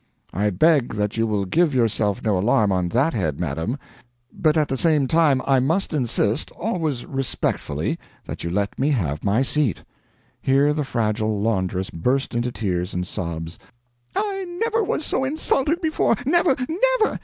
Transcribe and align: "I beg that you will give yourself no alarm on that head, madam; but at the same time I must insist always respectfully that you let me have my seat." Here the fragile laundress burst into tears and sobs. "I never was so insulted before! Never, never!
"I 0.33 0.49
beg 0.49 0.95
that 0.95 1.15
you 1.15 1.27
will 1.27 1.45
give 1.45 1.75
yourself 1.75 2.23
no 2.23 2.35
alarm 2.35 2.71
on 2.71 2.89
that 2.89 3.13
head, 3.13 3.39
madam; 3.39 3.77
but 4.33 4.57
at 4.57 4.67
the 4.67 4.75
same 4.75 5.05
time 5.07 5.43
I 5.45 5.59
must 5.59 5.93
insist 5.93 6.49
always 6.53 7.05
respectfully 7.05 7.99
that 8.25 8.43
you 8.43 8.49
let 8.49 8.79
me 8.79 8.89
have 8.89 9.23
my 9.23 9.43
seat." 9.43 9.83
Here 10.41 10.73
the 10.73 10.83
fragile 10.83 11.39
laundress 11.39 11.91
burst 11.91 12.33
into 12.33 12.51
tears 12.51 12.95
and 12.95 13.05
sobs. 13.05 13.59
"I 14.15 14.45
never 14.45 14.83
was 14.83 15.05
so 15.05 15.23
insulted 15.23 15.81
before! 15.81 16.15
Never, 16.25 16.55
never! 16.67 17.19